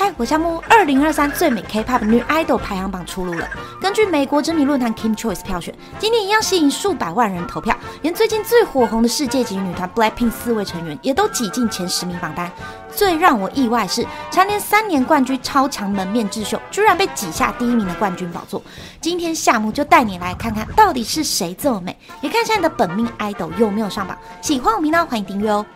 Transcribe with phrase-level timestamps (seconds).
[0.00, 3.46] 嗨，我项目二零二三最美 K-pop 女 idol 排行榜出炉了。
[3.82, 12.50] 根据美国知名论坛 Kim Choice 票选，今年一样吸引数百万人投票，连最近最火红的世界级女团 Blackpink 四位成员也都挤进前十名榜单。
[12.90, 18.62] 最让我意外是，蝉联三年冠军超强门面智秀，居然被挤下第一名的冠军宝座。
[19.02, 24.16] 今天夏木就带你来看看到底是谁这么美，也看一下你的本命 idol 有没有上榜。
[24.40, 25.66] 喜欢我频道，欢迎订阅哦。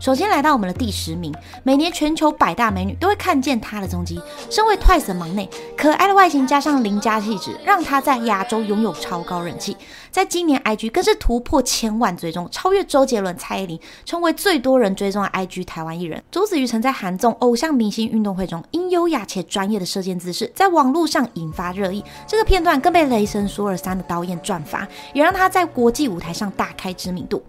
[0.00, 1.30] 首先来到我们的第十名，
[1.62, 4.18] 每年全球百大美女都会看见她的踪迹。
[4.48, 9.76] 身为 Twice 的忙内，可爱的外形加上邻家气质，让她在亚洲拥有超高人气。
[10.10, 16.22] 在今年 IG 更是突破千万追踪，超越周杰伦、蔡依林，成为最多人追踪的 IG 台湾艺人。
[16.30, 22.02] 周子瑜曾在韩综偶像明星运动会中，因优雅且专业的射箭姿势，在网络上引发热议。
[22.26, 27.42] 这个片段更被《雷神索尔三》的导演转发，也让他在国际舞台上大开知名度。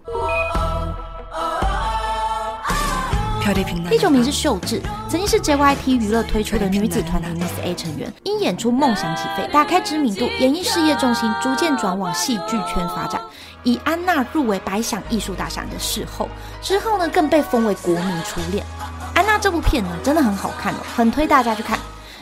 [3.90, 13.20] 第九名是秀智，曾经是 JYP 娱乐推出的女子团体 Miss A 成员，因演出《梦想起飞》打开知名度，演艺事业重心逐渐转往戏剧圈发展。
[13.64, 16.28] 以安娜入围百想艺术大赏的事后，
[16.62, 18.64] 之后呢更被封为国民初恋。
[19.12, 21.76] 安娜这部片呢真的很好看哦，很推大家去看。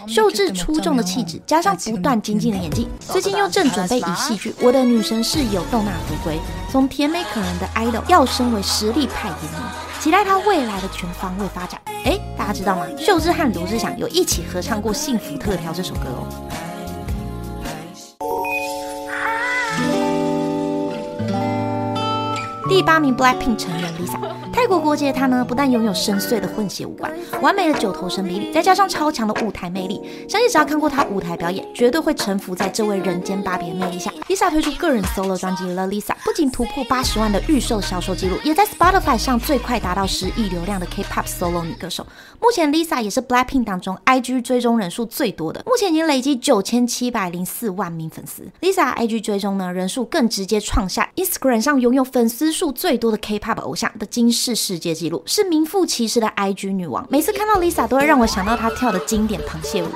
[0.08, 6.40] 秀智出众的气质，加上不断精进的演技，最近又正准备以戏剧《我的女神室友》窦娜回归，
[6.72, 9.79] 从甜美可人的 idol 要升为实力派演员。
[10.00, 11.78] 期待他未来的全方位发展。
[12.04, 12.86] 哎，大家知道吗？
[12.96, 16.26] 秀智和罗志祥有一起合唱过《幸福特调》这首歌哦。
[22.66, 24.18] 第八名 Blackpink 成员 Lisa。
[24.50, 27.12] 泰国国籍的，她呢不但拥有深邃的混血五官，
[27.42, 34.10] 完美的九头身比例，再加上超强的舞台魅力，相信只要看过她舞台表演，绝对会臣服在这位人间芭比的魅力下。
[34.30, 42.06] Lisa 推出个人 solo 专辑《The Lisa》，不仅突破八十万的预售销售记录，也在 Spotify 上最快达到十亿流量的 K-pop solo 女歌手。
[42.38, 48.44] 目前 Lisa 也是 Blackpink 当中 IG 追踪人数最多的，目前已经累积九千七百零四万名粉丝。
[48.60, 57.04] Lisa IG 追踪呢人数更直接创下 Instagram 上拥有粉丝数最多的 K-pop 偶像的惊世世界纪录，是名副其实的 IG 女王。
[57.10, 59.88] 每次看到 Lisa，都会让我想到她跳的经典螃蟹舞。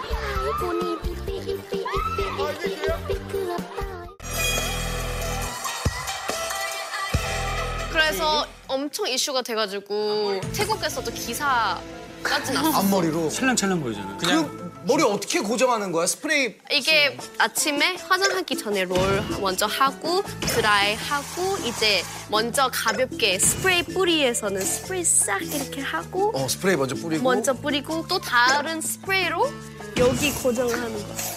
[8.75, 14.17] 엄청 이슈가 돼가지고 태국에서도 기사까지 났어 앞머리로 찰랑찰랑 보이잖아.
[14.17, 16.07] 그냥 머리 어떻게 고정하는 거야?
[16.07, 18.99] 스프레이 이게 아침에 화장하기 전에 롤
[19.41, 26.77] 먼저 하고 드라이 하고 이제 먼저 가볍게 스프레이 뿌리에서는 스프레이 싹 이렇게 하고 어 스프레이
[26.77, 29.51] 먼저 뿌리고 먼저 뿌리고 또 다른 스프레이로
[29.99, 31.15] 여기 고정을 하는 거.
[31.15, 31.34] 拥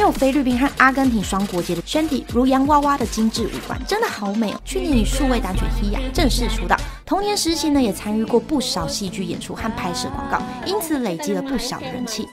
[0.00, 4.60] 有菲律宾和阿根廷双国籍的 Shanti 如洋娃娃的精致五官，真的好美哦！
[4.64, 12.26] 去年以数位单曲《He》正式出道，童年时期呢也参与过不少戏剧演出和拍摄广告，因此累积了不小的人气。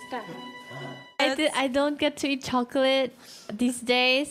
[1.17, 1.51] I did.
[1.51, 3.11] I don't get to eat chocolate
[3.57, 4.29] these days.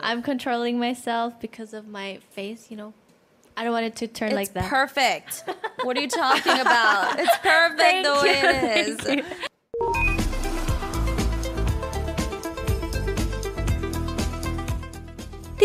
[0.00, 2.70] I'm controlling myself because of my face.
[2.70, 2.92] You know,
[3.54, 4.70] I don't want it to turn like that.
[4.70, 5.44] Perfect.
[5.84, 7.18] What are you talking about?
[7.18, 9.49] It's perfect the way it is.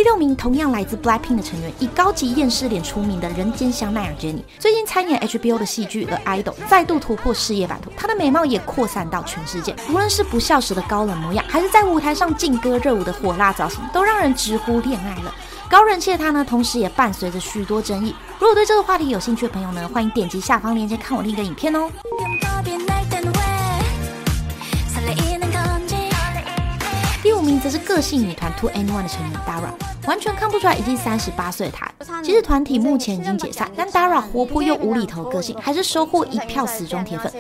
[0.06, 9.76] 六名同样来自 Blackpink 的成员，以高级厌世脸出名的人间香奈儿 Jennie，最近参演 HBO 的戏剧《The Idol》，再度突破事业版图，她的美貌也扩散到全世界。
[9.90, 15.34] 无论是不笑时的高冷模样，还是在舞台上劲歌热舞的火辣造型，都让人直呼恋爱了。
[15.68, 18.14] 高人气的她呢，同时也伴随着许多争议。
[18.40, 21.90] 如果对这个话题有兴趣的朋友呢，欢迎点击下方链接看我另一个影片哦。
[27.66, 29.72] 则是个性女团 Two Anyone 的成员 Dara，
[30.08, 31.92] 完全看不出来已经三十八岁的她。
[32.22, 37.32] 其实团体目前已经解散，但 Dara 活泼又无厘头个性，还是收获一票死忠铁粉。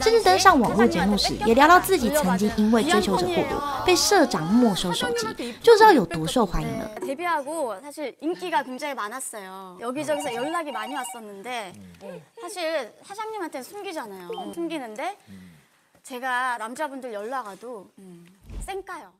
[0.00, 6.90] 甚至登上网络节目时，也聊到自己曾经因为追求者过多，被社长没收手机，就知道有多受欢迎了。
[16.07, 18.25] 제가 남자분들 연락 와도 음,
[18.59, 19.11] 쌩까요.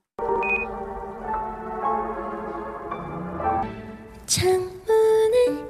[4.25, 5.67] 창문을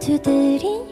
[0.00, 0.84] 두드리는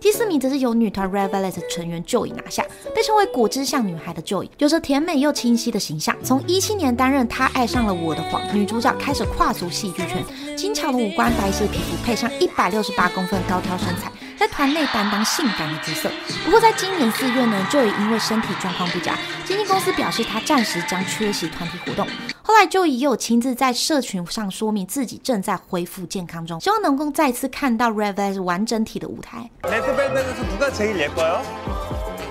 [0.00, 2.64] 第四名则是由女团 Red Velvet 成员 Joy 拿下，
[2.94, 6.16] 被称为果汁像女孩的 Joy，有着甜美又清晰的形象。
[6.24, 14.10] 从一七年担任《她爱上了我的谎》女主角开始跨足戏剧圈，精巧的五官、白皙皮肤，配上一百六十八公分高挑身材。
[14.44, 16.10] 在团内担当性感的角色。
[16.44, 19.14] 不过在今年四月呢，就也因为身体状况不佳，
[19.44, 22.06] 经纪公司表示他暂时将缺席团体活动。
[22.42, 29.48] 后来就也有亲自在社群上说明自己正在恢复健康中，希望能够再次看到 Red Velvet 完整体的舞台。
[29.62, 31.42] 레드벨벳에서 누가 제일 예뻐요?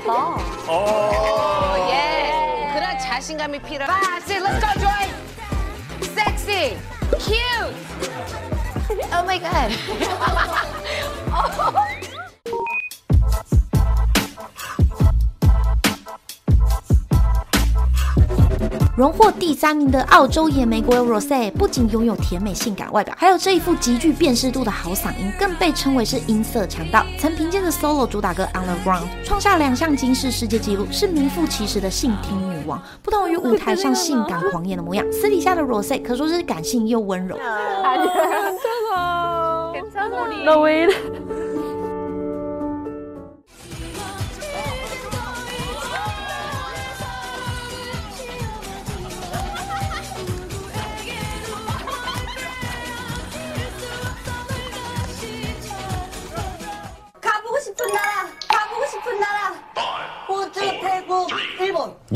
[0.05, 0.37] 어.
[0.67, 1.89] 어.
[1.91, 2.73] 예.
[2.73, 3.87] 그런 자신감이 필요해.
[3.87, 5.07] Five, six, let's go, Joy.
[6.15, 6.77] Sexy,
[7.19, 7.73] cute.
[9.13, 9.71] Oh my god.
[19.04, 27.04] 荣获第三名的澳洲野玫瑰 Rose 不仅拥有甜美性感外表，还有这一副极具辨识度的好嗓音，更被称为是音色强盗。
[27.18, 32.80] 曾凭借着 solo 主打歌 Underground 创下两项金氏世界纪录，是名副其实的性听女王。
[33.02, 37.36] 不同于舞台上性感狂野的模样，私底下的 Rose 可说是感性又温柔。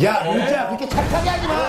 [0.04, 1.67] 야, 의자 그렇게 착하게 하지 마.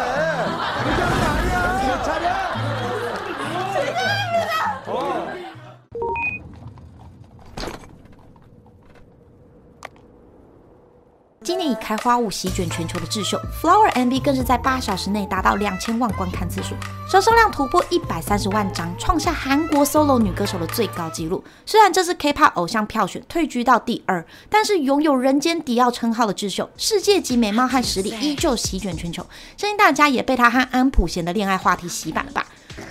[11.50, 16.76] 今年以开花舞席卷全球的智秀 Flower MV 更是在八小时内达到两千万观看次数，
[17.12, 21.44] 销售量突破一百三十万张，创下韩国 solo 女歌手的最高纪录。
[21.66, 29.26] 虽然这次 K-pop 偶像票选退居到第二，但是拥有人间迪奥称号的智秀，世界级美貌和实力依旧席卷全球。
[29.58, 32.46] 相信大家也被她和安普贤的恋爱话题洗版了吧？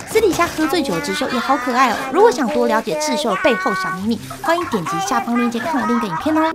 [0.09, 1.95] 私底下喝醉酒的智秀也好可爱哦。
[2.11, 6.51] 如果想多了解智秀的背后小秘密，欢迎点击下方链接看我另一个影片哦。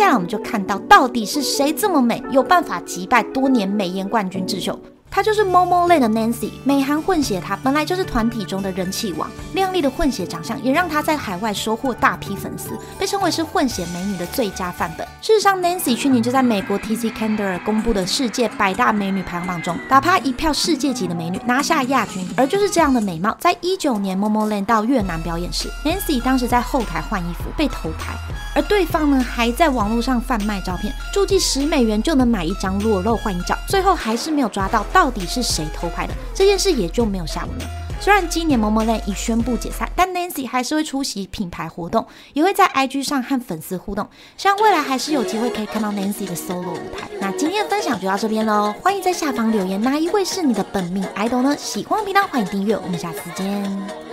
[0.00, 4.80] 接下来我们就看到，到底是谁这么美，有办法击败多年美颜冠军智秀？
[5.10, 15.06] 她就是 Momo Lane 的 Nancy，美韩混血，她本来就是团体中的人气王，靓丽的混血长相也让她在海外收获大批粉丝，被称为是混血美女的最佳范本。
[15.20, 22.26] 事实上，Nancy 去年就在美国 TC Candor 公布的世界百大美女排行榜中，打趴一票世界级的美女，拿下亚军。
[22.38, 28.14] 而就是这样的美貌，在一九年 Momo Lane 到越南表演时，Nancy 当时在后台换衣服被偷拍，
[28.54, 37.64] 而对方呢还在网络上贩卖照片，注记十美元就能买一张裸露换影照，最后还是没有抓到到底是谁偷拍的，这件事也就没有下文了。
[38.00, 44.08] 虽然今年 Momoland 已宣布解散，但 Nancy 还是会出席品牌活动，也会在 IG 上和粉丝互动。
[44.38, 47.10] 希望未来还是有机会可以看到 Nancy 的 solo 舞台。
[47.20, 51.54] 那今天的分享就到这边喽，欢迎在下方留言哪一位是你的本命 idol 呢？
[51.58, 54.09] 喜欢的频道欢迎订阅，我们下次见。